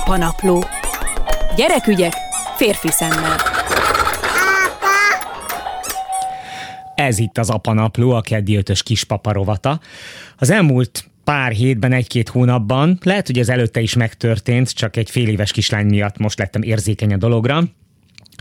Apanapló. 0.00 0.64
Gyerekügyek 1.56 2.12
férfi 2.56 2.88
szemmel. 2.90 3.36
Ez 6.94 7.18
itt 7.18 7.38
az 7.38 7.50
Apanapló, 7.50 8.10
a 8.10 8.20
keddi 8.20 8.56
ötös 8.56 8.82
kispapa 8.82 9.32
rovata. 9.32 9.80
Az 10.36 10.50
elmúlt 10.50 11.04
pár 11.24 11.52
hétben, 11.52 11.92
egy-két 11.92 12.28
hónapban, 12.28 12.98
lehet, 13.02 13.26
hogy 13.26 13.38
ez 13.38 13.48
előtte 13.48 13.80
is 13.80 13.94
megtörtént, 13.94 14.70
csak 14.70 14.96
egy 14.96 15.10
fél 15.10 15.28
éves 15.28 15.52
kislány 15.52 15.86
miatt 15.86 16.18
most 16.18 16.38
lettem 16.38 16.62
érzékeny 16.62 17.12
a 17.12 17.16
dologra, 17.16 17.62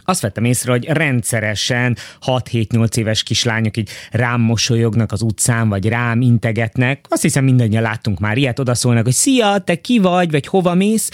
azt 0.06 0.22
vettem 0.22 0.44
észre, 0.44 0.72
hogy 0.72 0.86
rendszeresen 0.86 1.98
6-7-8 2.26 2.98
éves 2.98 3.24
kislányok 3.24 3.78
így 3.78 3.90
rám 4.12 4.42
mosolyognak 4.42 5.12
az 5.12 5.21
utcán, 5.21 5.70
vagy 5.70 5.88
rám 5.88 6.21
integetnek. 6.21 7.06
Azt 7.10 7.21
hiszem 7.21 7.44
mindannyian 7.44 7.82
láttunk 7.82 8.20
már 8.20 8.38
ilyet, 8.38 8.60
odaszólnak, 8.60 9.04
hogy 9.04 9.14
szia, 9.14 9.57
te 9.57 9.76
ki 9.76 10.00
vagy, 10.00 10.32
vagy 10.32 10.48
hova 10.48 10.74
mész, 10.74 11.10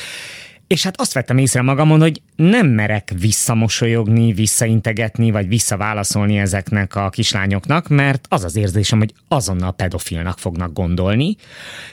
és 0.71 0.83
hát 0.83 0.99
azt 0.99 1.13
vettem 1.13 1.37
észre 1.37 1.61
magamon, 1.61 1.99
hogy 1.99 2.21
nem 2.35 2.67
merek 2.67 3.13
visszamosolyogni, 3.19 4.33
visszaintegetni, 4.33 5.31
vagy 5.31 5.47
visszaválaszolni 5.47 6.37
ezeknek 6.37 6.95
a 6.95 7.09
kislányoknak, 7.09 7.87
mert 7.87 8.25
az 8.29 8.43
az 8.43 8.55
érzésem, 8.55 8.99
hogy 8.99 9.13
azonnal 9.27 9.71
pedofilnak 9.71 10.39
fognak 10.39 10.73
gondolni. 10.73 11.35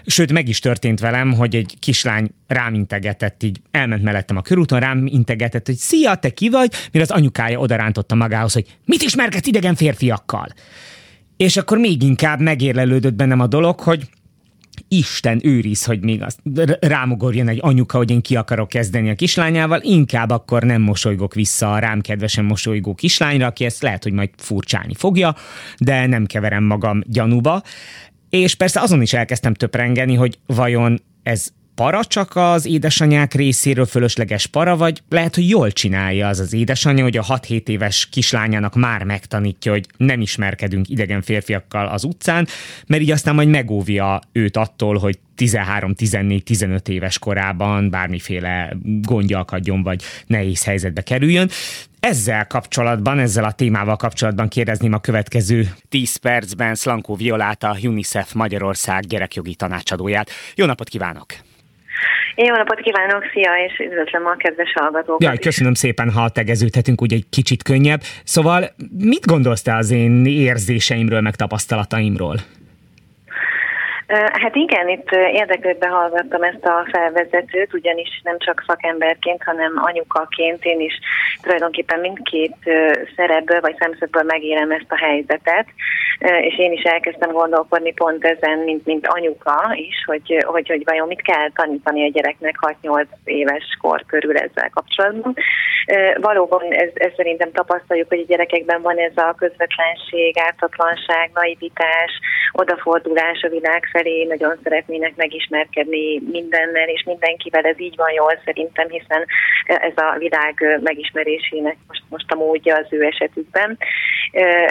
Sőt, 0.07 0.33
meg 0.33 0.49
is 0.49 0.59
történt 0.59 1.01
velem, 1.01 1.33
hogy 1.33 1.55
egy 1.55 1.77
kislány 1.79 2.31
rám 2.47 2.75
integetett, 2.75 3.43
így 3.43 3.61
elment 3.71 4.03
mellettem 4.03 4.37
a 4.37 4.43
körúton, 4.43 4.81
rám 4.81 5.07
integetett, 5.07 5.67
hogy 5.67 5.77
szia, 5.77 6.15
te 6.15 6.31
ki 6.31 6.49
vagy, 6.49 6.73
mire 6.93 7.05
az 7.05 7.11
anyukája 7.11 7.59
odarántotta 7.59 8.15
magához, 8.15 8.53
hogy 8.53 8.77
mit 8.85 9.03
ismerkedsz 9.03 9.47
idegen 9.47 9.75
férfiakkal. 9.75 10.49
És 11.37 11.57
akkor 11.57 11.79
még 11.79 12.03
inkább 12.03 12.41
megérlelődött 12.41 13.15
bennem 13.15 13.41
a 13.41 13.47
dolog, 13.47 13.81
hogy 13.81 14.09
Isten 14.89 15.41
őriz, 15.43 15.85
hogy 15.85 16.01
még 16.01 16.23
azt 16.23 16.41
rámugorjon 16.81 17.49
egy 17.49 17.59
anyuka, 17.63 17.97
hogy 17.97 18.11
én 18.11 18.21
ki 18.21 18.37
akarok 18.37 18.69
kezdeni 18.69 19.11
a 19.11 19.15
kislányával, 19.15 19.81
inkább 19.83 20.31
akkor 20.31 20.63
nem 20.63 20.83
mosolygok 20.83 21.35
vissza 21.35 21.73
a 21.73 21.79
rám 21.79 22.01
kedvesen 22.01 22.45
mosolygó 22.45 22.95
kislányra, 22.95 23.47
aki 23.47 23.65
ezt 23.65 23.83
lehet, 23.83 24.03
hogy 24.03 24.13
majd 24.13 24.31
furcsálni 24.37 24.95
fogja, 24.95 25.35
de 25.79 26.07
nem 26.07 26.27
keverem 26.27 26.65
magam 26.65 27.01
gyanúba. 27.07 27.63
És 28.31 28.55
persze 28.55 28.81
azon 28.81 29.03
is 29.03 29.13
elkezdtem 29.13 29.55
töprengeni, 29.55 30.15
hogy 30.15 30.39
vajon 30.47 31.03
ez 31.23 31.49
para 31.79 32.05
csak 32.05 32.37
az 32.37 32.67
édesanyák 32.67 33.35
részéről 33.35 33.87
fölösleges 33.87 34.47
para, 34.47 34.77
vagy 34.77 35.03
lehet, 35.09 35.35
hogy 35.35 35.49
jól 35.49 35.71
csinálja 35.71 36.29
az 36.29 36.39
az 36.39 36.53
édesanyja, 36.53 37.03
hogy 37.03 37.17
a 37.17 37.23
6-7 37.23 37.69
éves 37.69 38.09
kislányának 38.11 38.75
már 38.75 39.05
megtanítja, 39.05 39.73
hogy 39.73 39.87
nem 39.97 40.21
ismerkedünk 40.21 40.89
idegen 40.89 41.23
férfiakkal 41.23 41.87
az 41.87 42.05
utcán, 42.05 42.47
mert 42.87 43.03
így 43.03 43.11
aztán 43.11 43.35
majd 43.35 43.49
megóvja 43.49 44.21
őt 44.33 44.57
attól, 44.57 44.99
hogy 44.99 45.19
13-14-15 45.37 46.89
éves 46.89 47.19
korában 47.19 47.91
bármiféle 47.91 48.77
gondja 49.03 49.39
akadjon, 49.39 49.83
vagy 49.83 50.03
nehéz 50.27 50.65
helyzetbe 50.65 51.03
kerüljön. 51.03 51.51
Ezzel 52.01 52.47
kapcsolatban, 52.47 53.19
ezzel 53.19 53.45
a 53.45 53.53
témával 53.53 53.97
kapcsolatban 53.97 54.49
kérdezném 54.49 54.93
a 54.93 55.01
következő 55.01 55.75
10 55.89 56.17
percben 56.17 56.75
Slankó 56.75 57.15
Violáta, 57.15 57.77
UNICEF 57.83 58.33
Magyarország 58.33 59.07
gyerekjogi 59.07 59.55
tanácsadóját. 59.55 60.31
Jó 60.55 60.67
napot 60.67 60.89
kívánok! 60.89 61.27
Jó 62.47 62.55
napot 62.55 62.81
kívánok, 62.81 63.25
szia, 63.33 63.51
és 63.67 63.79
üdvözlöm 63.79 64.27
a 64.27 64.37
kedves 64.37 64.73
hallgatókat. 64.75 65.23
Ja, 65.23 65.39
köszönöm 65.41 65.75
szépen, 65.75 66.11
ha 66.11 66.29
tegeződhetünk 66.29 67.03
úgy 67.03 67.13
egy 67.13 67.25
kicsit 67.31 67.63
könnyebb. 67.63 68.01
Szóval 68.25 68.65
mit 68.99 69.27
gondolsz 69.27 69.63
te 69.63 69.77
az 69.77 69.91
én 69.91 70.27
érzéseimről, 70.27 71.21
meg 71.21 71.35
tapasztalataimról? 71.35 72.37
Hát 74.17 74.55
igen, 74.55 74.89
itt 74.89 75.11
érdeklődve 75.13 75.89
hallgattam 75.89 76.43
ezt 76.43 76.65
a 76.65 76.87
felvezetőt, 76.91 77.75
ugyanis 77.75 78.21
nem 78.25 78.39
csak 78.39 78.65
szakemberként, 78.67 79.43
hanem 79.43 79.73
anyukaként 79.77 80.65
én 80.65 80.81
is 80.81 80.99
tulajdonképpen 81.43 82.01
mindkét 82.01 82.57
szerepből 83.17 83.61
vagy 83.61 83.77
szemszögből 83.79 84.23
megélem 84.23 84.71
ezt 84.71 84.87
a 84.89 84.97
helyzetet, 84.97 85.67
és 86.19 86.59
én 86.59 86.73
is 86.73 86.83
elkezdtem 86.83 87.31
gondolkodni 87.31 87.93
pont 87.93 88.25
ezen, 88.25 88.59
mint, 88.59 88.87
mint 88.87 89.07
anyuka 89.07 89.73
is, 89.75 90.05
hogy, 90.07 90.45
hogy, 90.47 90.69
hogy 90.69 90.85
vajon 90.85 91.07
mit 91.07 91.23
kell 91.23 91.51
tanítani 91.55 92.05
a 92.05 92.11
gyereknek 92.11 92.55
6-8 92.83 93.05
éves 93.25 93.65
kor 93.81 94.05
körül 94.07 94.37
ezzel 94.37 94.71
kapcsolatban. 94.71 95.35
Valóban 96.21 96.63
ez, 96.71 96.91
ez 96.95 97.13
szerintem 97.17 97.53
tapasztaljuk, 97.53 98.09
hogy 98.09 98.21
a 98.21 98.29
gyerekekben 98.29 98.83
van 98.83 98.99
ez 98.99 99.17
a 99.17 99.35
közvetlenség, 99.39 100.39
ártatlanság, 100.39 101.31
naivitás, 101.35 102.13
odafordulás 102.53 103.43
a 103.43 103.49
világ 103.49 103.89
felé, 103.99 104.25
nagyon 104.25 104.59
szeretnének 104.63 105.17
megismerkedni 105.17 106.21
mindennel 106.31 106.89
és 106.89 107.03
mindenkivel, 107.07 107.65
ez 107.65 107.81
így 107.81 107.97
van 107.97 108.13
jól 108.13 108.41
szerintem, 108.45 108.89
hiszen 108.89 109.27
ez 109.65 109.93
a 109.97 110.17
világ 110.19 110.79
megismerésének 110.83 111.77
most, 111.87 112.03
most 112.09 112.31
a 112.33 112.35
módja 112.35 112.77
az 112.77 112.87
ő 112.91 113.03
esetükben. 113.05 113.79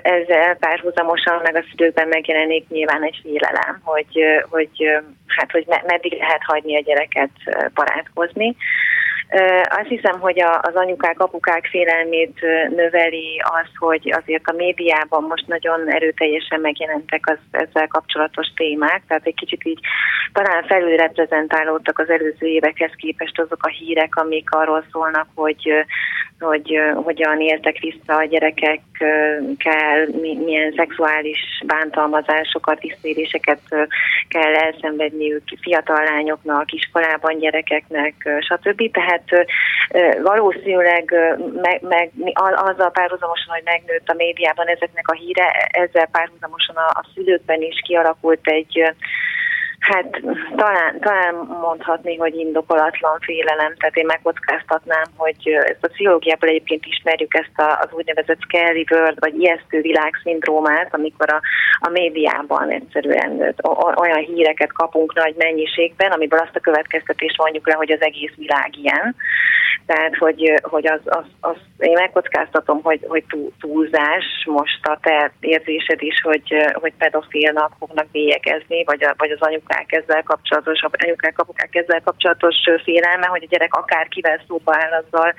Ezzel 0.01 0.55
párhuzamosan 0.55 1.39
meg 1.43 1.55
a 1.55 1.65
szülőkben 1.69 2.07
megjelenik 2.07 2.67
nyilván 2.69 3.03
egy 3.03 3.19
félelem, 3.23 3.81
hogy, 3.83 4.23
hogy, 4.49 4.89
hát, 5.27 5.51
hogy 5.51 5.65
meddig 5.85 6.13
lehet 6.19 6.43
hagyni 6.43 6.77
a 6.77 6.81
gyereket 6.81 7.31
barátkozni. 7.73 8.55
Azt 9.69 9.87
hiszem, 9.87 10.19
hogy 10.19 10.41
az 10.61 10.75
anyukák, 10.75 11.19
apukák 11.19 11.65
félelmét 11.65 12.39
növeli 12.75 13.41
az, 13.43 13.69
hogy 13.75 14.13
azért 14.23 14.47
a 14.47 14.55
médiában 14.55 15.23
most 15.23 15.47
nagyon 15.47 15.91
erőteljesen 15.91 16.59
megjelentek 16.59 17.29
az 17.29 17.37
ezzel 17.51 17.87
kapcsolatos 17.87 18.47
témák, 18.55 19.01
tehát 19.07 19.25
egy 19.25 19.35
kicsit 19.35 19.65
így 19.65 19.79
talán 20.33 20.63
felülreprezentálódtak 20.63 21.99
az 21.99 22.09
előző 22.09 22.47
évekhez 22.47 22.91
képest 22.95 23.39
azok 23.39 23.63
a 23.63 23.69
hírek, 23.69 24.15
amik 24.15 24.51
arról 24.51 24.83
szólnak, 24.91 25.27
hogy 25.35 25.85
hogy 26.39 26.81
hogyan 26.93 27.41
éltek 27.41 27.77
vissza 27.79 28.15
a 28.15 28.25
gyerekekkel, 28.25 30.07
milyen 30.45 30.73
szexuális 30.75 31.39
bántalmazásokat, 31.65 32.81
visszéréseket 32.81 33.59
kell 34.27 34.55
elszenvedniük 34.55 35.43
fiatal 35.61 36.03
lányoknak, 36.03 36.71
iskolában 36.71 37.39
gyerekeknek, 37.39 38.29
stb. 38.39 38.91
Tehát 38.91 39.16
valószínűleg 40.21 41.13
meg, 41.61 41.81
meg, 41.81 42.11
azzal 42.55 42.91
párhuzamosan, 42.91 43.53
hogy 43.53 43.63
megnőtt 43.63 44.09
a 44.09 44.13
médiában 44.13 44.67
ezeknek 44.67 45.07
a 45.07 45.15
híre, 45.15 45.51
ezzel 45.69 46.07
párhuzamosan 46.11 46.75
a, 46.75 46.87
a 46.87 47.05
szülőkben 47.13 47.61
is 47.61 47.81
kialakult 47.85 48.47
egy 48.47 48.93
Hát 49.79 50.21
talán, 50.55 50.99
talán 50.99 51.35
mondhatni, 51.61 52.17
hogy 52.17 52.35
indokolatlan 52.35 53.19
félelem, 53.19 53.75
tehát 53.77 53.95
én 53.95 54.05
megkockáztatnám, 54.05 55.03
hogy 55.15 55.47
ezt 55.47 55.83
a 55.83 55.87
pszichológiából 55.87 56.49
egyébként 56.49 56.85
ismerjük 56.85 57.33
ezt 57.33 57.59
a, 57.59 57.79
az 57.81 57.89
úgynevezett 57.91 58.41
scary 58.41 58.85
world, 58.91 59.19
vagy 59.19 59.39
ijesztő 59.39 59.81
világszindrómát, 59.81 60.93
amikor 60.93 61.33
a, 61.33 61.41
a 61.79 61.89
médiában 61.89 62.69
egyszerűen 62.69 63.55
olyan 63.95 64.23
híreket 64.23 64.73
kapunk 64.73 65.13
nagy 65.13 65.35
mennyiségben, 65.37 66.11
amiből 66.11 66.39
azt 66.39 66.55
a 66.55 66.59
következtetést 66.69 67.37
mondjuk 67.37 67.67
le, 67.67 67.73
hogy 67.73 67.91
az 67.91 68.01
egész 68.01 68.33
világ 68.35 68.69
ilyen. 68.77 69.15
Tehát, 69.85 70.15
hogy, 70.15 70.53
hogy 70.61 70.87
az, 70.87 70.99
az, 71.05 71.25
az, 71.39 71.55
én 71.77 71.93
megkockáztatom, 71.93 72.81
hogy, 72.83 73.05
hogy 73.07 73.23
túlzás 73.59 74.25
most 74.45 74.87
a 74.87 74.97
te 75.01 75.31
érzésed 75.39 76.01
is, 76.01 76.21
hogy, 76.21 76.55
hogy 76.73 76.93
pedofilnak 76.97 77.71
fognak 77.79 78.07
bélyegezni, 78.11 78.83
vagy, 78.83 79.03
a, 79.03 79.13
vagy 79.17 79.31
az 79.31 79.41
anyukák 79.67 79.91
ezzel 79.91 80.23
kapcsolatos, 80.23 80.79
anyukák, 81.03 81.39
apukák 81.39 81.75
ezzel 81.75 82.01
kapcsolatos 82.01 82.55
félelme, 82.83 83.25
hogy 83.25 83.43
a 83.43 83.47
gyerek 83.49 83.73
akár 83.73 84.07
kivel 84.07 84.41
szóba 84.47 84.75
áll, 84.75 85.03
azzal 85.03 85.33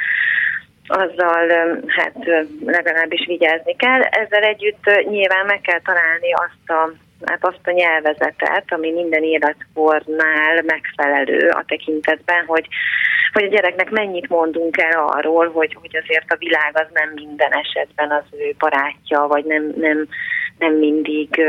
azzal 0.90 1.48
hát 1.86 2.16
legalábbis 2.64 3.26
vigyázni 3.26 3.76
kell. 3.76 4.00
Ezzel 4.02 4.42
együtt 4.42 4.84
nyilván 5.08 5.46
meg 5.46 5.60
kell 5.60 5.80
találni 5.80 6.32
azt 6.32 6.70
a 6.70 6.92
hát 7.24 7.44
azt 7.44 7.66
a 7.66 7.70
nyelvezetet, 7.70 8.64
ami 8.68 8.90
minden 8.90 9.22
életkornál 9.22 10.62
megfelelő 10.64 11.48
a 11.48 11.64
tekintetben, 11.66 12.44
hogy, 12.46 12.68
hogy 13.32 13.44
a 13.44 13.48
gyereknek 13.48 13.90
mennyit 13.90 14.28
mondunk 14.28 14.78
el 14.80 15.06
arról, 15.06 15.50
hogy, 15.50 15.76
hogy 15.80 15.96
azért 15.96 16.32
a 16.32 16.36
világ 16.36 16.70
az 16.72 16.86
nem 16.92 17.10
minden 17.14 17.52
esetben 17.52 18.10
az 18.10 18.24
ő 18.38 18.54
barátja, 18.58 19.20
vagy 19.20 19.44
nem, 19.44 19.72
nem, 19.76 20.08
nem 20.58 20.72
mindig 20.74 21.42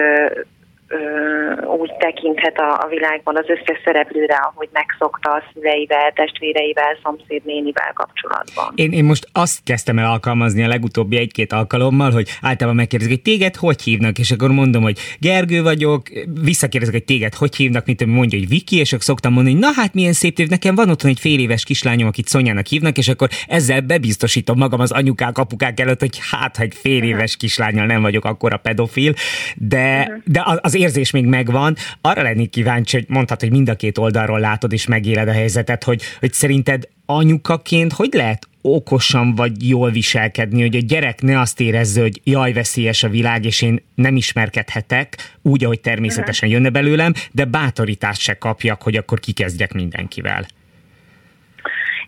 úgy 1.66 1.92
tekinthet 2.00 2.58
a, 2.58 2.80
a 2.84 2.88
világban 2.90 3.38
az 3.38 3.46
összes 3.48 3.82
szereplőre, 3.84 4.36
ahogy 4.36 4.70
megszokta 4.72 5.32
a 5.32 5.44
szüleivel, 5.54 6.12
testvéreivel, 6.12 6.98
szomszédnénivel 7.04 7.92
kapcsolatban. 7.94 8.74
Én, 8.76 8.92
én 8.92 9.04
most 9.04 9.28
azt 9.32 9.60
kezdtem 9.64 10.00
el 10.00 10.12
alkalmazni 10.12 10.64
a 10.64 10.68
legutóbbi 10.68 11.18
egy-két 11.18 11.54
alkalommal, 11.54 12.12
hogy 12.12 12.30
általában 12.42 12.76
megkérdezik, 12.76 13.14
hogy 13.14 13.22
téged 13.22 13.56
hogy 13.56 13.82
hívnak, 13.82 14.20
és 14.20 14.32
akkor 14.32 14.50
mondom, 14.50 14.82
hogy 14.82 14.98
Gergő 15.20 15.64
vagyok, 15.64 16.02
visszakérdezek, 16.44 16.96
hogy 16.96 17.06
téged 17.06 17.34
hogy 17.34 17.56
hívnak, 17.56 17.86
mint 17.86 18.06
mondja, 18.06 18.40
hogy 18.40 18.48
Viki, 18.48 18.78
és 18.78 18.92
akkor 18.92 19.04
szoktam 19.04 19.34
mondani, 19.34 19.56
hogy 19.56 19.64
na 19.64 19.82
hát 19.82 19.94
milyen 19.94 20.14
szép 20.14 20.38
név, 20.38 20.48
nekem 20.48 20.76
van 20.76 20.90
otthon 20.90 21.12
egy 21.12 21.20
fél 21.20 21.40
éves 21.40 21.64
kislányom, 21.64 22.08
akit 22.08 22.28
Szonyának 22.28 22.66
hívnak, 22.66 22.98
és 22.98 23.08
akkor 23.08 23.30
ezzel 23.48 23.82
bebiztosítom 23.82 24.58
magam 24.58 24.80
az 24.80 24.92
anyukák, 24.92 25.38
apukák 25.38 25.80
előtt, 25.80 26.00
hogy 26.00 26.20
hát, 26.32 26.58
hogy 26.58 26.76
fél 26.76 27.04
éves 27.04 27.38
kislányal 27.38 27.86
nem 27.86 28.02
vagyok 28.02 28.26
akkora 28.26 28.58
pedofil, 28.58 29.14
de, 29.56 30.12
de 30.26 30.44
az 30.62 30.78
érzés 30.80 31.12
még 31.12 31.26
megvan. 31.26 31.76
Arra 32.02 32.22
lennék 32.22 32.50
kíváncsi, 32.50 32.98
hogy 32.98 33.06
mondtad, 33.10 33.40
hogy 33.40 33.52
mind 33.52 33.70
a 33.70 33.76
két 33.76 33.98
oldalról 33.98 34.40
látod 34.40 34.74
és 34.74 34.88
megéled 34.88 35.28
a 35.28 35.32
helyzetet, 35.32 35.84
hogy, 35.84 36.02
hogy 36.20 36.34
szerinted 36.34 36.88
anyukaként 37.06 37.94
hogy 37.94 38.14
lehet 38.14 38.48
okosan 38.62 39.36
vagy 39.36 39.70
jól 39.70 39.92
viselkedni, 39.92 40.62
hogy 40.62 40.76
a 40.76 40.80
gyerek 40.80 41.22
ne 41.22 41.40
azt 41.40 41.60
érezze, 41.60 42.02
hogy 42.02 42.22
jaj, 42.24 42.54
veszélyes 42.54 43.04
a 43.04 43.10
világ, 43.10 43.46
és 43.46 43.62
én 43.62 43.82
nem 43.96 44.16
ismerkedhetek 44.16 45.38
úgy, 45.42 45.64
ahogy 45.64 45.80
természetesen 45.80 46.50
jönne 46.50 46.70
belőlem, 46.70 47.14
de 47.32 47.46
bátorítást 47.46 48.22
se 48.22 48.34
kapjak, 48.34 48.82
hogy 48.82 48.96
akkor 48.96 49.20
kikezdjek 49.20 49.74
mindenkivel. 49.74 50.48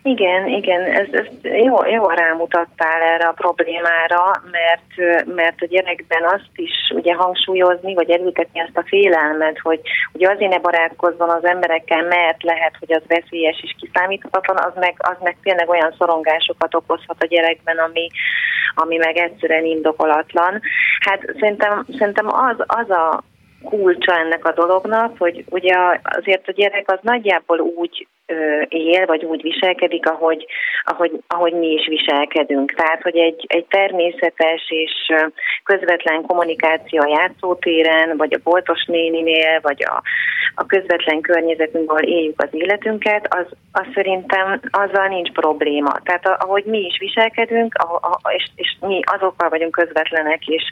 Igen, 0.04 0.46
igen, 0.46 0.82
ez, 0.82 1.06
ez 1.12 1.26
jó, 1.42 1.84
jó 1.84 2.08
rámutattál 2.08 3.02
erre 3.02 3.26
a 3.28 3.32
problémára, 3.32 4.42
mert, 4.50 5.24
mert 5.34 5.60
a 5.62 5.66
gyerekben 5.66 6.24
azt 6.24 6.54
is 6.54 6.92
ugye 6.94 7.14
hangsúlyozni, 7.14 7.94
vagy 7.94 8.10
elültetni 8.10 8.60
azt 8.60 8.76
a 8.76 8.84
félelmet, 8.86 9.58
hogy 9.58 9.80
ugye 10.12 10.30
azért 10.30 10.50
ne 10.50 10.58
barátkozzon 10.58 11.28
az 11.28 11.44
emberekkel, 11.44 12.02
mert 12.02 12.42
lehet, 12.42 12.76
hogy 12.78 12.92
az 12.92 13.02
veszélyes 13.06 13.60
és 13.62 13.74
kiszámíthatatlan, 13.80 14.56
az 14.56 14.72
meg, 14.74 14.94
az 14.98 15.16
meg 15.22 15.36
tényleg 15.42 15.68
olyan 15.68 15.94
szorongásokat 15.98 16.74
okozhat 16.74 17.22
a 17.22 17.26
gyerekben, 17.26 17.78
ami, 17.78 18.06
ami 18.74 18.96
meg 18.96 19.16
egyszerűen 19.16 19.64
indokolatlan. 19.64 20.60
Hát 21.00 21.20
szerintem, 21.40 21.86
szerintem 21.98 22.26
az, 22.26 22.56
az 22.66 22.90
a 22.90 23.22
kulcsa 23.62 24.18
ennek 24.18 24.44
a 24.44 24.52
dolognak, 24.52 25.18
hogy 25.18 25.44
ugye 25.50 25.74
azért 26.02 26.48
a 26.48 26.52
gyerek 26.52 26.90
az 26.90 26.98
nagyjából 27.02 27.58
úgy 27.58 28.06
él, 28.68 29.06
vagy 29.06 29.24
úgy 29.24 29.42
viselkedik, 29.42 30.08
ahogy, 30.08 30.46
ahogy, 30.84 31.12
ahogy 31.26 31.52
mi 31.52 31.66
is 31.66 31.86
viselkedünk. 31.86 32.72
Tehát, 32.72 33.02
hogy 33.02 33.16
egy, 33.16 33.44
egy 33.48 33.64
természetes 33.64 34.70
és 34.70 35.12
közvetlen 35.64 36.22
kommunikáció 36.22 37.00
a 37.00 37.18
játszótéren, 37.18 38.16
vagy 38.16 38.32
a 38.32 38.40
boltos 38.42 38.84
néninél, 38.84 39.60
vagy 39.60 39.82
a, 39.84 40.02
a 40.54 40.66
közvetlen 40.66 41.20
környezetünkből 41.20 42.02
éljük 42.02 42.42
az 42.42 42.48
életünket, 42.50 43.34
az, 43.34 43.46
az 43.72 43.86
szerintem 43.94 44.60
azzal 44.70 45.08
nincs 45.08 45.30
probléma. 45.30 45.92
Tehát 46.04 46.26
ahogy 46.26 46.64
mi 46.64 46.78
is 46.78 46.98
viselkedünk, 46.98 47.74
és, 48.36 48.50
és 48.54 48.76
mi 48.80 49.00
azokkal 49.04 49.48
vagyunk 49.48 49.72
közvetlenek, 49.72 50.46
és, 50.46 50.62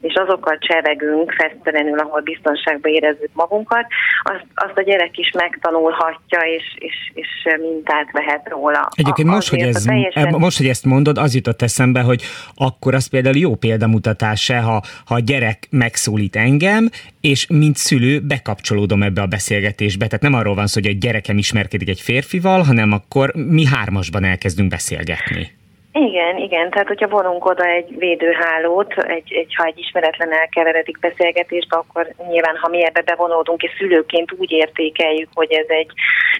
és 0.00 0.14
azokkal 0.14 0.58
csevegünk 0.58 1.32
fesztelenül, 1.32 1.98
ahol 1.98 2.20
biztonságban 2.20 2.92
érezzük 2.92 3.30
magunkat, 3.32 3.86
azt, 4.22 4.46
azt 4.54 4.78
a 4.78 4.82
gyerek 4.82 5.18
is 5.18 5.30
megtanulhatja, 5.30 6.40
és, 6.40 6.74
és 6.78 6.96
és, 7.16 7.28
mintát 7.60 8.12
vehet 8.12 8.48
róla. 8.48 8.88
Egyébként 8.94 9.28
most 9.28 9.48
hogy, 9.48 9.58
ez, 9.58 9.82
teljesen... 9.82 10.34
most, 10.38 10.56
hogy 10.56 10.66
ezt 10.66 10.84
mondod, 10.84 11.18
az 11.18 11.34
jutott 11.34 11.62
eszembe, 11.62 12.00
hogy 12.00 12.22
akkor 12.54 12.94
az 12.94 13.06
például 13.06 13.36
jó 13.36 13.54
példamutatás 13.54 14.50
ha, 14.50 14.82
ha 15.06 15.14
a 15.14 15.18
gyerek 15.18 15.66
megszólít 15.70 16.36
engem, 16.36 16.88
és 17.20 17.46
mint 17.46 17.76
szülő 17.76 18.20
bekapcsolódom 18.20 19.02
ebbe 19.02 19.22
a 19.22 19.25
beszélgetésbe. 19.26 20.06
Tehát 20.06 20.22
nem 20.22 20.34
arról 20.34 20.54
van 20.54 20.66
szó, 20.66 20.80
hogy 20.80 20.90
egy 20.90 20.98
gyerekem 20.98 21.38
ismerkedik 21.38 21.88
egy 21.88 22.00
férfival, 22.00 22.62
hanem 22.62 22.92
akkor 22.92 23.34
mi 23.34 23.64
hármasban 23.64 24.24
elkezdünk 24.24 24.70
beszélgetni. 24.70 25.50
Igen, 25.98 26.36
igen, 26.36 26.70
tehát 26.70 26.86
hogyha 26.86 27.08
vonunk 27.08 27.44
oda 27.44 27.64
egy 27.64 27.98
védőhálót, 27.98 28.92
egy, 29.02 29.32
egy, 29.32 29.54
ha 29.54 29.64
egy 29.64 29.78
ismeretlen 29.78 30.32
elkeveredik 30.32 30.98
beszélgetésbe, 30.98 31.76
akkor 31.76 32.08
nyilván, 32.28 32.56
ha 32.56 32.68
mi 32.68 32.84
ebbe 32.84 33.02
bevonódunk, 33.02 33.62
és 33.62 33.70
szülőként 33.78 34.32
úgy 34.32 34.50
értékeljük, 34.50 35.28
hogy 35.34 35.52
ez 35.52 35.68
egy 35.68 35.90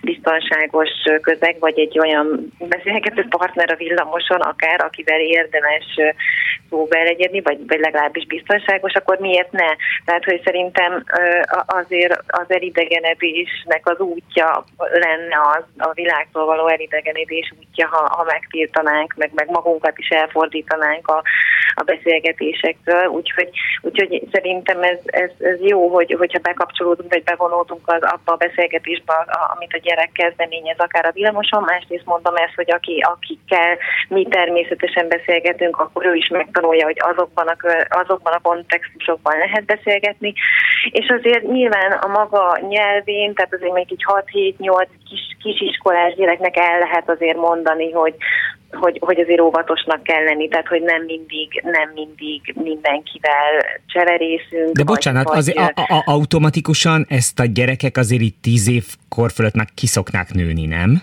biztonságos 0.03 0.91
közeg, 1.21 1.57
vagy 1.59 1.79
egy 1.79 1.99
olyan 1.99 2.53
beszélgető 2.59 3.27
partner 3.29 3.71
a 3.71 3.77
villamoson, 3.77 4.41
akár 4.41 4.81
akivel 4.81 5.21
érdemes 5.21 5.85
szóba 6.71 6.97
elegyedni, 6.97 7.41
vagy, 7.41 7.59
vagy 7.67 7.81
legalábbis 7.81 8.27
biztonságos, 8.27 8.93
akkor 8.93 9.19
miért 9.19 9.53
ne? 9.53 9.71
Tehát, 10.05 10.25
hogy 10.25 10.41
szerintem 10.45 11.05
azért 11.67 12.23
az 12.27 12.45
elidegenedésnek 12.49 13.81
az 13.83 13.99
útja 13.99 14.65
lenne 14.77 15.39
az 15.57 15.65
a 15.79 15.93
világtól 15.93 16.45
való 16.45 16.69
elidegenedés 16.69 17.53
útja, 17.59 17.89
ha, 17.89 18.15
ha 18.17 18.25
megtiltanánk, 18.25 19.15
meg, 19.17 19.31
meg 19.35 19.46
magunkat 19.49 19.99
is 19.99 20.09
elfordítanánk 20.09 21.09
a, 21.09 21.23
a 21.75 21.83
beszélgetésektől. 21.83 23.07
Úgyhogy, 23.07 23.49
úgyhogy 23.81 24.23
szerintem 24.33 24.83
ez, 24.83 24.99
ez, 25.05 25.31
ez 25.39 25.61
jó, 25.61 25.89
hogy, 25.89 26.15
hogyha 26.19 26.39
bekapcsolódunk, 26.39 27.13
vagy 27.13 27.23
bevonódunk 27.23 27.83
az, 27.85 28.03
abba 28.03 28.33
a 28.33 28.37
beszélgetésbe, 28.37 29.13
amit 29.57 29.73
a 29.73 29.83
gyerek 29.83 30.13
kezdeményez, 30.13 30.79
akár 30.79 31.05
a 31.05 31.13
villamoson. 31.13 31.63
Másrészt 31.63 32.05
mondom 32.05 32.37
ezt, 32.37 32.55
hogy 32.55 32.71
aki, 32.71 33.05
akikkel 33.13 33.79
mi 34.09 34.27
természetesen 34.31 35.09
beszélgetünk, 35.09 35.77
akkor 35.81 36.07
ő 36.07 36.15
is 36.15 36.29
meg 36.29 36.47
megtanulja, 36.47 36.85
hogy 36.85 36.97
azokban 36.99 37.47
a, 37.47 37.57
azokban 37.89 38.33
a 38.33 38.41
kontextusokban 38.43 39.39
lehet 39.39 39.65
beszélgetni, 39.65 40.33
és 40.91 41.09
azért 41.09 41.43
nyilván 41.43 41.93
a 41.93 42.07
maga 42.07 42.59
nyelvén, 42.69 43.35
tehát 43.35 43.55
azért 43.55 43.73
még 43.73 43.87
egy 43.91 44.05
6-7-8 44.33 44.87
kis, 45.09 45.37
kisiskolás 45.43 46.15
gyereknek 46.15 46.57
el 46.57 46.79
lehet 46.79 47.11
azért 47.11 47.37
mondani, 47.37 47.93
hogy, 47.93 48.15
hogy, 48.71 48.99
hogy 49.01 49.21
azért 49.21 49.41
óvatosnak 49.41 50.03
kell 50.03 50.25
lenni, 50.25 50.49
tehát 50.49 50.67
hogy 50.67 50.83
nem 50.83 51.03
mindig, 51.03 51.63
nem 51.63 51.91
mindig 51.95 52.55
mindenkivel 52.55 53.51
cseverészünk. 53.87 54.73
De 54.73 54.85
bocsánat, 54.85 55.29
vagy, 55.29 55.39
azért 55.39 55.59
a, 55.59 55.71
a, 55.75 56.03
automatikusan 56.05 57.07
ezt 57.09 57.41
a 57.41 57.45
gyerekek 57.45 57.97
azért 57.97 58.23
itt 58.23 58.43
tíz 58.43 58.69
év 58.69 58.85
kor 59.09 59.31
fölött 59.31 59.55
meg 59.55 59.69
kiszoknák 59.75 60.33
nőni, 60.33 60.67
nem? 60.67 61.03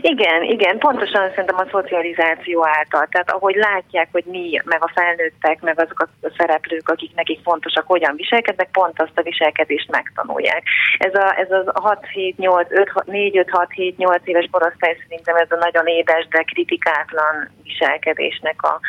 Igen, 0.00 0.42
igen, 0.42 0.78
pontosan 0.78 1.28
szerintem 1.28 1.58
a 1.58 1.68
szocializáció 1.70 2.66
által. 2.66 3.06
Tehát 3.10 3.30
ahogy 3.30 3.54
látják, 3.54 4.08
hogy 4.12 4.24
mi, 4.24 4.60
meg 4.64 4.82
a 4.82 4.90
felnőttek, 4.94 5.60
meg 5.60 5.80
azok 5.80 6.00
a 6.00 6.32
szereplők, 6.36 6.88
akik 6.88 7.14
nekik 7.14 7.40
fontosak, 7.42 7.86
hogyan 7.86 8.16
viselkednek, 8.16 8.68
pont 8.72 9.00
azt 9.00 9.18
a 9.18 9.22
viselkedést 9.22 9.90
megtanulják. 9.90 10.62
Ez, 10.98 11.14
a, 11.14 11.38
ez 11.38 11.50
az 11.50 11.66
6-7-8, 11.66 12.66
4-5-6-7-8 13.06 14.24
éves 14.24 14.48
korosztály 14.50 14.96
szerintem 15.02 15.36
ez 15.36 15.50
a 15.50 15.56
nagyon 15.56 15.86
édes, 15.86 16.28
de 16.28 16.42
kritikátlan 16.42 17.50
viselkedésnek 17.62 18.62
a, 18.62 18.80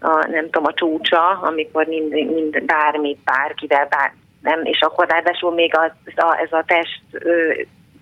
a 0.00 0.26
nem 0.30 0.44
tudom, 0.44 0.66
a 0.66 0.74
csúcsa, 0.74 1.28
amikor 1.28 1.86
mind, 1.86 2.10
mind 2.10 2.62
bármit, 2.64 3.18
bárkivel, 3.24 3.86
bár, 3.86 4.12
nem, 4.42 4.64
és 4.64 4.80
akkor 4.80 5.08
ráadásul 5.08 5.54
még 5.54 5.76
az, 5.76 5.90
a, 6.16 6.38
ez 6.42 6.52
a 6.52 6.64
test 6.66 7.02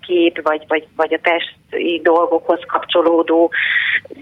kép, 0.07 0.41
vagy, 0.43 0.63
vagy, 0.67 0.87
vagy 0.95 1.13
a 1.13 1.19
testi 1.21 1.99
dolgokhoz 2.03 2.59
kapcsolódó 2.67 3.51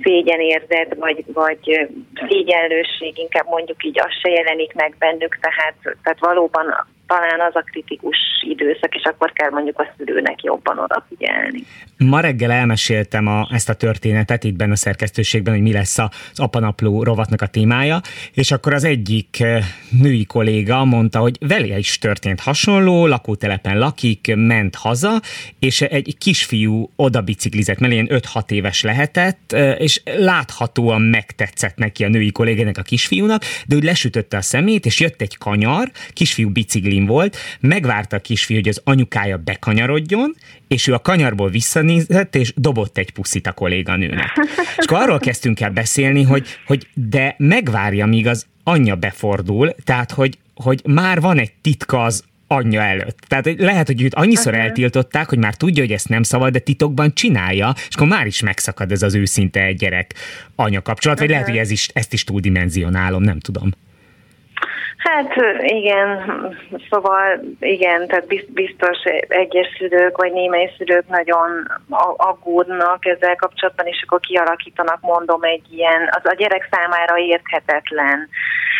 szégyenérzet, 0.03 0.95
vagy, 0.99 1.23
vagy 1.33 1.87
szégyenlősség, 2.27 3.17
inkább 3.17 3.47
mondjuk 3.47 3.83
így, 3.83 3.99
az 3.99 4.11
se 4.21 4.29
jelenik 4.29 4.73
meg 4.73 4.95
bennük, 4.99 5.37
tehát, 5.41 5.97
tehát 6.03 6.19
valóban 6.19 6.85
talán 7.07 7.39
az 7.47 7.55
a 7.55 7.63
kritikus 7.71 8.17
időszak, 8.41 8.95
és 8.95 9.03
akkor 9.03 9.31
kell 9.31 9.49
mondjuk 9.49 9.79
a 9.79 9.93
szülőnek 9.97 10.43
jobban 10.43 10.79
odafigyelni. 10.79 11.63
Ma 11.97 12.19
reggel 12.19 12.51
elmeséltem 12.51 13.27
a, 13.27 13.47
ezt 13.51 13.69
a 13.69 13.73
történetet 13.73 14.43
itt 14.43 14.55
benne 14.55 14.71
a 14.71 14.75
szerkesztőségben, 14.75 15.53
hogy 15.53 15.63
mi 15.63 15.71
lesz 15.71 15.97
az 15.97 16.09
apanapló 16.35 17.03
rovatnak 17.03 17.41
a 17.41 17.47
témája, 17.47 17.99
és 18.33 18.51
akkor 18.51 18.73
az 18.73 18.83
egyik 18.83 19.39
eh, 19.39 19.63
női 20.01 20.25
kolléga 20.25 20.85
mondta, 20.85 21.19
hogy 21.19 21.37
vele 21.39 21.77
is 21.77 21.97
történt 21.97 22.39
hasonló, 22.39 23.07
lakótelepen 23.07 23.77
lakik, 23.77 24.35
ment 24.35 24.75
haza, 24.75 25.21
és 25.59 25.81
egy 25.81 26.15
kisfiú 26.17 26.89
oda 26.95 27.21
biciklizett, 27.21 27.79
mert 27.79 27.93
ilyen 27.93 28.09
5-6 28.09 28.51
éves 28.51 28.83
lehetett, 28.83 29.51
eh, 29.51 29.81
és 29.81 30.01
láthatóan 30.17 31.01
megtetszett 31.01 31.75
neki 31.75 32.03
a 32.03 32.09
női 32.09 32.31
kollégának 32.31 32.77
a 32.77 32.81
kisfiúnak, 32.81 33.43
de 33.67 33.75
úgy 33.75 33.83
lesütötte 33.83 34.37
a 34.37 34.41
szemét, 34.41 34.85
és 34.85 34.99
jött 34.99 35.21
egy 35.21 35.37
kanyar, 35.37 35.91
kisfiú 36.13 36.49
bicikli 36.49 36.94
biciklim 36.95 37.05
volt, 37.05 37.37
megvárta 37.59 38.15
a 38.15 38.19
kisfiú, 38.19 38.57
hogy 38.57 38.67
az 38.67 38.81
anyukája 38.83 39.37
bekanyarodjon, 39.37 40.35
és 40.67 40.87
ő 40.87 40.93
a 40.93 40.99
kanyarból 40.99 41.49
visszanézett, 41.49 42.35
és 42.35 42.53
dobott 42.55 42.97
egy 42.97 43.11
puszit 43.11 43.47
a 43.47 43.51
kolléganőnek. 43.51 44.31
És 44.77 44.85
akkor 44.85 44.97
arról 44.97 45.19
kezdtünk 45.19 45.59
el 45.59 45.69
beszélni, 45.69 46.23
hogy, 46.23 46.47
hogy 46.65 46.87
de 46.93 47.35
megvárja, 47.37 48.05
míg 48.05 48.27
az 48.27 48.45
anyja 48.63 48.95
befordul, 48.95 49.75
tehát 49.83 50.11
hogy, 50.11 50.37
hogy 50.55 50.81
már 50.85 51.21
van 51.21 51.39
egy 51.39 51.51
titka 51.61 52.03
az 52.03 52.23
anyja 52.47 52.81
előtt. 52.81 53.17
Tehát 53.27 53.53
lehet, 53.57 53.87
hogy 53.87 54.01
őt 54.01 54.13
annyiszor 54.13 54.51
uh-huh. 54.53 54.67
eltiltották, 54.67 55.29
hogy 55.29 55.37
már 55.37 55.55
tudja, 55.55 55.83
hogy 55.83 55.91
ezt 55.91 56.09
nem 56.09 56.23
szabad, 56.23 56.51
de 56.51 56.59
titokban 56.59 57.13
csinálja, 57.13 57.73
és 57.89 57.95
akkor 57.95 58.07
már 58.07 58.25
is 58.25 58.41
megszakad 58.41 58.91
ez 58.91 59.01
az 59.01 59.15
őszinte 59.15 59.73
gyerek 59.73 60.13
anya 60.55 60.81
kapcsolat, 60.81 61.19
uh-huh. 61.19 61.19
vagy 61.19 61.29
lehet, 61.29 61.47
hogy 61.47 61.57
ez 61.57 61.71
is, 61.71 61.87
ezt 61.93 62.13
is 62.13 62.23
túldimenzionálom, 62.23 63.23
nem 63.23 63.39
tudom. 63.39 63.71
Hát 64.97 65.33
igen, 65.59 66.07
szóval 66.89 67.39
igen, 67.59 68.07
tehát 68.07 68.51
biztos 68.53 69.03
egyes 69.27 69.67
szülők 69.77 70.17
vagy 70.17 70.31
némely 70.31 70.73
szülők 70.77 71.07
nagyon 71.07 71.49
aggódnak 72.15 73.05
ezzel 73.05 73.35
kapcsolatban, 73.35 73.85
és 73.85 74.03
akkor 74.05 74.19
kialakítanak, 74.19 75.01
mondom, 75.01 75.43
egy 75.43 75.65
ilyen, 75.69 76.09
az 76.11 76.31
a 76.31 76.35
gyerek 76.35 76.67
számára 76.71 77.17
érthetetlen 77.17 78.29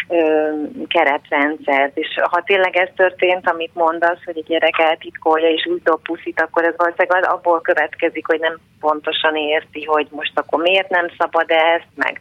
ö, 0.08 0.50
keretrendszert, 0.88 1.98
és 1.98 2.08
ha 2.22 2.42
tényleg 2.46 2.76
ez 2.76 2.90
történt, 2.96 3.50
amit 3.50 3.74
mondasz, 3.74 4.24
hogy 4.26 4.38
a 4.38 4.48
gyerek 4.48 4.80
eltitkolja 4.80 5.50
és 5.50 5.66
úgy 5.66 5.82
dob 5.84 6.02
puszit, 6.02 6.42
akkor 6.42 6.64
ez 6.64 6.74
valószínűleg 6.78 7.30
abból 7.30 7.62
következik, 7.62 8.28
hogy 8.28 8.40
nem 8.40 8.60
pontosan 8.80 9.36
érti, 9.36 9.84
hogy 9.84 10.08
most 10.10 10.32
akkor 10.36 10.62
miért 10.62 10.90
nem 10.90 11.08
szabad 11.18 11.50
ezt, 11.50 11.90
meg 11.96 12.20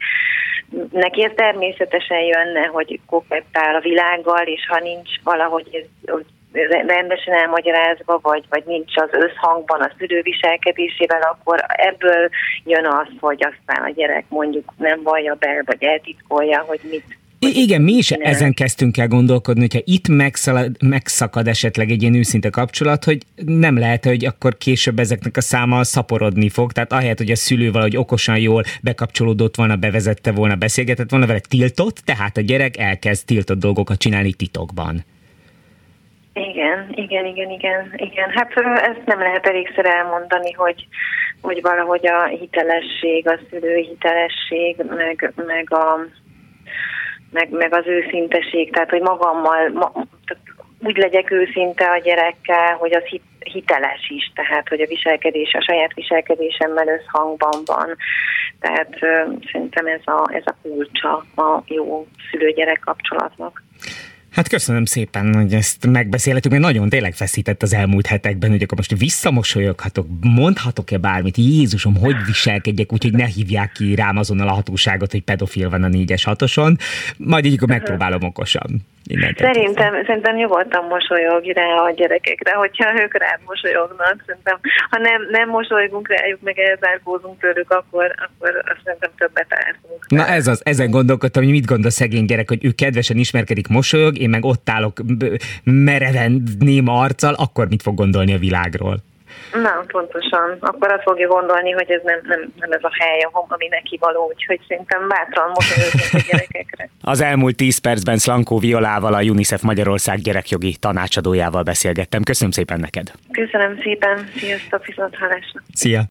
neki 0.90 1.24
ez 1.24 1.32
természetesen 1.34 2.20
jönne, 2.20 2.64
hogy 2.66 3.00
kokettál 3.06 3.74
a 3.74 3.80
világgal, 3.80 4.46
és 4.46 4.66
ha 4.68 4.78
nincs 4.78 5.10
valahogy 5.22 5.68
ez, 5.72 6.10
hogy 6.10 6.24
rendesen 6.86 7.34
elmagyarázva, 7.34 8.18
vagy, 8.22 8.44
vagy 8.48 8.62
nincs 8.66 8.96
az 8.96 9.08
összhangban 9.12 9.80
a 9.80 9.92
szülő 9.98 10.22
viselkedésével, 10.22 11.22
akkor 11.22 11.64
ebből 11.68 12.28
jön 12.64 12.86
az, 12.86 13.08
hogy 13.20 13.44
aztán 13.44 13.84
a 13.84 13.90
gyerek 13.90 14.24
mondjuk 14.28 14.72
nem 14.76 15.02
vallja 15.02 15.34
be, 15.34 15.62
vagy 15.64 15.82
eltitkolja, 15.82 16.64
hogy 16.66 16.80
mit 16.90 17.18
igen, 17.52 17.82
mi 17.82 17.92
is 17.92 18.10
ezen 18.10 18.54
kezdtünk 18.54 18.98
el 18.98 19.08
gondolkodni, 19.08 19.60
hogyha 19.60 19.80
itt 19.84 20.08
megszalad, 20.08 20.82
megszakad 20.82 21.46
esetleg 21.46 21.90
egy 21.90 22.02
ilyen 22.02 22.14
őszinte 22.14 22.50
kapcsolat, 22.50 23.04
hogy 23.04 23.18
nem 23.44 23.78
lehet, 23.78 24.04
hogy 24.04 24.24
akkor 24.24 24.56
később 24.56 24.98
ezeknek 24.98 25.36
a 25.36 25.40
száma 25.40 25.84
szaporodni 25.84 26.48
fog, 26.48 26.72
tehát 26.72 26.92
ahelyett, 26.92 27.18
hogy 27.18 27.30
a 27.30 27.36
szülő 27.36 27.70
valahogy 27.70 27.96
okosan 27.96 28.38
jól 28.38 28.62
bekapcsolódott 28.82 29.56
volna, 29.56 29.76
bevezette 29.76 30.32
volna, 30.32 30.54
beszélgetett 30.54 31.10
volna 31.10 31.26
vele, 31.26 31.40
tiltott, 31.48 31.96
tehát 31.96 32.36
a 32.36 32.40
gyerek 32.40 32.76
elkezd 32.76 33.26
tiltott 33.26 33.58
dolgokat 33.58 33.98
csinálni 33.98 34.32
titokban. 34.32 35.04
Igen, 36.34 36.92
igen, 36.94 37.26
igen, 37.26 37.50
igen, 37.50 37.92
igen. 37.96 38.30
Hát 38.30 38.52
ezt 38.76 39.06
nem 39.06 39.18
lehet 39.18 39.46
elégszer 39.46 39.86
elmondani, 39.86 40.52
hogy, 40.52 40.86
hogy 41.40 41.60
valahogy 41.62 42.06
a 42.06 42.24
hitelesség, 42.24 43.28
a 43.28 43.38
szülő 43.50 43.76
hitelesség, 43.76 44.76
meg, 44.96 45.32
meg, 45.46 45.72
a, 45.72 46.06
meg, 47.34 47.50
meg 47.50 47.74
az 47.74 47.86
őszinteség, 47.86 48.72
tehát 48.72 48.90
hogy 48.90 49.00
magammal, 49.00 49.68
ma, 49.68 49.92
úgy 50.80 50.96
legyek 50.96 51.30
őszinte 51.30 51.90
a 51.90 51.98
gyerekkel, 51.98 52.74
hogy 52.74 52.94
az 52.94 53.02
hiteles 53.38 54.08
is, 54.08 54.32
tehát 54.34 54.68
hogy 54.68 54.80
a 54.80 54.86
viselkedés, 54.86 55.52
a 55.52 55.62
saját 55.62 55.94
viselkedésemmel 55.94 56.88
összhangban 56.88 57.62
van. 57.64 57.96
Tehát 58.60 58.98
szerintem 59.52 59.86
ez 59.86 60.00
a, 60.04 60.28
ez 60.32 60.42
a 60.44 60.54
kulcsa 60.62 61.24
a 61.36 61.62
jó 61.66 62.06
szülő-gyerek 62.30 62.80
kapcsolatnak. 62.84 63.62
Hát 64.34 64.48
köszönöm 64.48 64.84
szépen, 64.84 65.34
hogy 65.34 65.54
ezt 65.54 65.86
megbeszélhetünk, 65.86 66.54
mert 66.54 66.66
nagyon 66.66 66.88
tényleg 66.88 67.14
feszített 67.14 67.62
az 67.62 67.74
elmúlt 67.74 68.06
hetekben, 68.06 68.50
hogy 68.50 68.62
akkor 68.62 68.76
most 68.76 68.98
visszamosolyoghatok, 68.98 70.06
mondhatok-e 70.20 70.98
bármit, 70.98 71.36
Jézusom, 71.36 71.96
hogy 71.96 72.16
viselkedjek, 72.26 72.92
úgyhogy 72.92 73.12
ne 73.12 73.26
hívják 73.26 73.72
ki 73.72 73.94
rám 73.94 74.16
azonnal 74.16 74.48
a 74.48 74.52
hatóságot, 74.52 75.10
hogy 75.10 75.22
pedofil 75.22 75.70
van 75.70 75.82
a 75.82 75.88
négyes 75.88 76.24
hatoson, 76.24 76.78
majd 77.16 77.44
így 77.44 77.60
megpróbálom 77.60 78.22
okosan. 78.22 78.86
Szerintem, 79.36 80.04
szerintem 80.06 80.34
nyugodtan 80.36 80.84
mosolyogj 80.84 81.52
rá 81.52 81.62
a 81.62 81.90
gyerekekre, 81.90 82.52
hogyha 82.52 83.02
ők 83.02 83.18
rád 83.18 83.40
mosolyognak. 83.46 84.22
Szerintem, 84.26 84.58
ha 84.90 84.98
nem, 84.98 85.26
nem 85.30 85.48
mosolygunk 85.48 86.08
rájuk, 86.08 86.40
meg 86.42 86.58
elzárkózunk 86.58 87.40
tőlük, 87.40 87.70
akkor, 87.70 88.04
akkor 88.04 88.62
azt 88.64 88.80
szerintem 88.84 89.10
többet 89.16 89.46
állunk. 89.48 90.06
Na 90.08 90.26
ez 90.26 90.46
az, 90.46 90.60
ezen 90.64 90.90
gondolkodtam, 90.90 91.42
hogy 91.42 91.52
mit 91.52 91.66
gondol 91.66 91.90
szegény 91.90 92.24
gyerek, 92.24 92.48
hogy 92.48 92.64
ő 92.64 92.70
kedvesen 92.70 93.16
ismerkedik, 93.16 93.68
mosolyog, 93.68 94.18
én 94.18 94.30
meg 94.30 94.44
ott 94.44 94.68
állok 94.68 95.00
mereven 95.64 96.42
néma 96.58 97.00
arccal, 97.00 97.34
akkor 97.34 97.68
mit 97.68 97.82
fog 97.82 97.94
gondolni 97.94 98.34
a 98.34 98.38
világról? 98.38 98.96
Na, 99.52 99.84
pontosan. 99.86 100.56
Akkor 100.60 100.92
azt 100.92 101.02
fogja 101.02 101.28
gondolni, 101.28 101.70
hogy 101.70 101.90
ez 101.90 102.00
nem, 102.04 102.20
nem, 102.22 102.52
nem 102.60 102.72
ez 102.72 102.82
a 102.82 102.90
hely, 102.98 103.26
ami 103.48 103.68
neki 103.68 103.98
való, 104.00 104.26
úgyhogy 104.26 104.60
szerintem 104.68 105.08
bátran 105.08 105.50
mosolyogunk 105.54 106.12
a 106.12 106.30
gyerekekre. 106.30 106.88
Az 107.12 107.20
elmúlt 107.20 107.56
10 107.56 107.78
percben 107.78 108.18
Slankó 108.18 108.58
Violával, 108.58 109.14
a 109.14 109.22
UNICEF 109.22 109.62
Magyarország 109.62 110.18
gyerekjogi 110.18 110.76
tanácsadójával 110.76 111.62
beszélgettem. 111.62 112.22
Köszönöm 112.22 112.52
szépen 112.52 112.80
neked. 112.80 113.12
Köszönöm 113.30 113.80
szépen. 113.82 114.28
Sziasztok, 114.36 114.86
viszont 114.86 115.16
hallásra. 115.16 115.60
Szia. 115.72 116.04